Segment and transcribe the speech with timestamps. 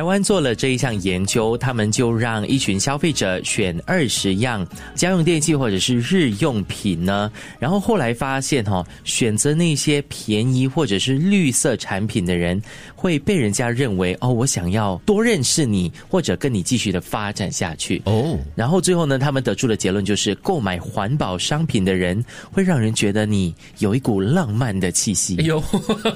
[0.00, 12.58] 台湾做了这一项研究，他们就让一群消费者选二十样家用电器或者是日用品呢，然后后来发现哈、选择那些便宜或者是绿色产品的人，
[12.96, 18.00] 会被人家认为哦，我想要多认识你，或者跟你继续的发展下去。
[18.06, 25.36] 哦，然后最后呢，他们得出的结论就是，购买环保商品的人会让人觉得你有一股浪漫的气息。
[25.40, 25.62] 哎呦，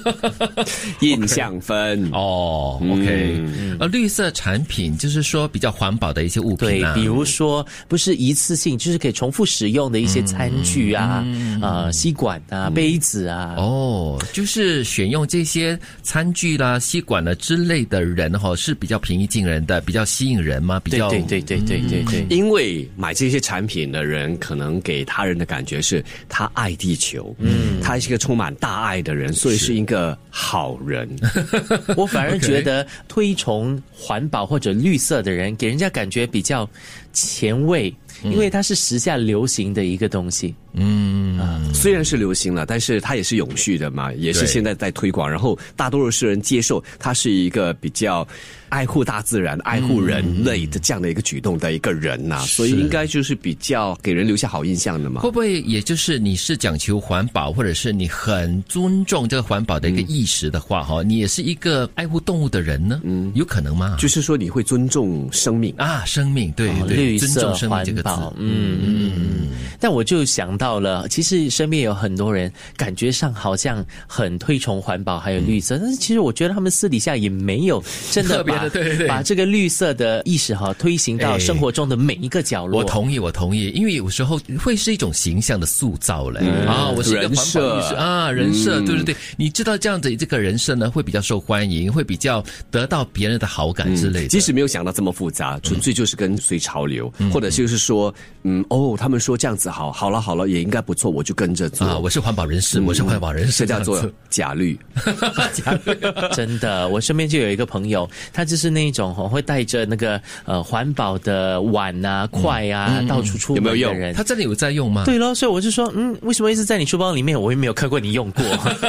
[1.00, 2.08] 印象分。
[2.14, 3.44] 哦，OK，
[3.78, 11.24] 呃，绿色产品就是说比较环保的一些物品啊，，比如说不是一次性，就是可以重复使用的一些餐具啊、
[11.62, 13.54] 啊、吸管啊、杯子啊。
[13.56, 20.80] 哦，就是选用这些餐具啦、吸管啦之类的人哈、是比较平易近人的，比较吸引人吗？
[20.80, 22.36] 比较对对对对对对对。
[22.36, 31.08] 因为买这些产品的人，可能给他人的感觉是他爱地球，嗯，他是一个充满大爱的人，所以是一个好人。
[31.96, 36.68] 我反而觉得推崇环保或者绿色的人，给人家感觉比较
[37.12, 40.54] 前卫，因为它是时下流行的一个东西。
[40.76, 48.26] 嗯虽然是流行了，但是它也是永续的嘛，也是现在在推广，然后大多数人接受它是一个比较
[48.70, 55.30] 爱护大自然、爱护人类的这样的一个举动的一个人呐、所以应该就是比较给人留下好印象的嘛会。
[55.30, 63.00] 不会也就是你是讲求环保，或者是你很尊重这个环保的一个意识的话，哈、你也是一个爱护动物的人呢？
[63.04, 63.96] 嗯，有可能吗？
[63.98, 68.02] 就是说你会尊重生命，啊，生命，对哦对，绿色尊重生命这个
[68.36, 69.48] 嗯嗯嗯。
[69.80, 79.08] 但我就想到了，其实身边有很多人感觉上好像很推崇环保还有绿色，但是其实我觉得他们私底下也没有真的把的对对对。
[79.08, 82.80] 把这个绿色的意识哈推行到哎生活中的每一个角落。
[82.80, 94.28] 我同意，我同意，因为有时候会是一种形象的塑造嘞、啊，我是一个环保意识啊，人设，对对对，你知道这样子这个人设呢会比较受欢迎，会比较得到别人的好感之类的。
[94.28, 97.93] 即使没有想到这么复杂，纯粹就是跟随潮流，或者就是说，
[98.42, 101.86] 嗯，哦，他们说这样子好，好了好了，也应该不错，我就跟着做。
[101.86, 104.78] 啊，我是环保人士，我是环保人士，这叫做假绿
[105.54, 105.96] 假绿。
[106.34, 114.12] 真的，我身边就有一个朋友，他就是那种哦会带着那个呃环保的碗啊、筷啊，到处出门有没有用。
[114.12, 115.04] 他真的有在用吗？
[115.04, 117.40] 对咯，所以我就说，嗯，为什么一直在你书包里面？
[117.40, 118.44] 我也没有看过你用过。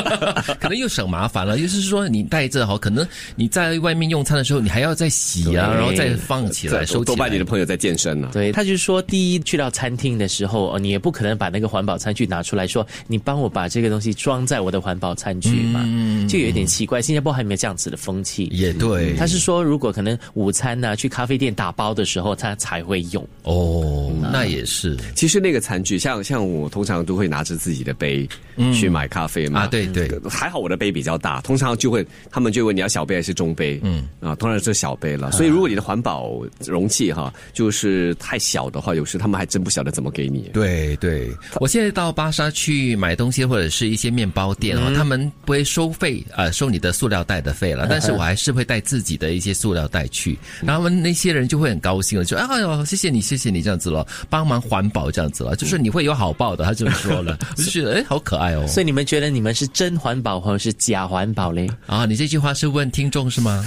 [0.59, 7.15] 可能又省麻烦了，就是说你带着哈，可能你在外面用餐的时候，你还要再洗啊，然后再放起来收起来。
[7.15, 15.81] 多半你的朋友在健身呢、对，他就说，第一去到餐厅的时候，哦，你也不可能把那个环保餐具拿出来说，你帮我把这个东西装在我的环保餐具嘛，
[16.27, 17.01] 就有一点奇怪。
[17.01, 18.45] 新加坡还没有这样子的风气。
[18.51, 23.27] 也对，他是说，如果可能午餐呢、去咖啡店打包的时候，他才会用。
[23.43, 28.27] 哦，那也是其实那个餐具，像像我通常都会拿着自己的杯
[28.73, 29.61] 去买咖啡嘛。
[29.61, 35.31] 啊，对对，还好我的杯比较大，通常就会他们就会问你要小杯还是中杯，嗯啊，当然是小杯了。
[35.31, 40.49] 所以如果你的环保容器哈就是太小的话，有时他们还真不晓得怎么给你。
[40.53, 58.65] 对对，我现在到巴沙去买东西或者是一些面包店哦，他们不会收费啊、呃收你的塑料袋的费了，但是我还是会带自己的一些塑料袋去，然后他们那些人就会很高兴了，就哎呦谢谢你谢谢你这样子了，帮忙环保这样子了，就是你会有好报的，他这么说了， 我就觉得哎好可爱哦。
[58.67, 61.69] 所以你们觉得你们是真环保或者是假环保嘞？
[61.87, 63.65] 啊，你这句话是问听众是吗？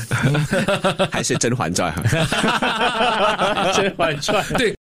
[1.10, 1.92] 还是《甄嬛传》
[3.74, 4.44] 甄嬛传。
[4.56, 4.76] 对，